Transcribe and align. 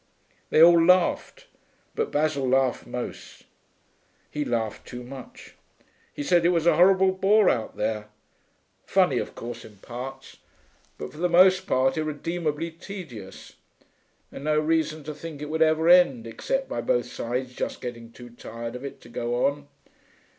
They 0.49 0.63
all 0.63 0.83
laughed, 0.83 1.45
but 1.93 2.11
Basil 2.11 2.49
laughed 2.49 2.87
most; 2.87 3.43
he 4.31 4.43
laughed 4.43 4.87
too 4.87 5.03
much. 5.03 5.53
He 6.11 6.23
said 6.23 6.43
it 6.43 6.49
was 6.49 6.65
a 6.65 6.75
horrible 6.75 7.11
bore 7.11 7.51
out 7.51 7.77
there; 7.77 8.07
funny, 8.83 9.19
of 9.19 9.35
course, 9.35 9.63
in 9.63 9.75
parts, 9.75 10.37
but 10.97 11.11
for 11.11 11.19
the 11.19 11.29
most 11.29 11.67
part 11.67 11.99
irredeemably 11.99 12.71
tedious. 12.71 13.57
And 14.31 14.45
no 14.45 14.59
reason 14.59 15.03
to 15.03 15.13
think 15.13 15.39
it 15.39 15.51
would 15.51 15.61
ever 15.61 15.87
end, 15.87 16.25
except 16.25 16.67
by 16.67 16.81
both 16.81 17.05
sides 17.05 17.53
just 17.53 17.79
getting 17.79 18.11
too 18.11 18.31
tired 18.31 18.75
of 18.75 18.83
it 18.83 19.01
to 19.01 19.09
go 19.09 19.45
on.... 19.45 19.67